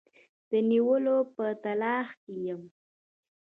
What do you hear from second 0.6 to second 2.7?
نیولو په تلاښ کې یم.